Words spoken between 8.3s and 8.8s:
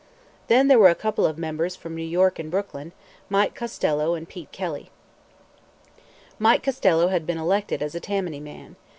man.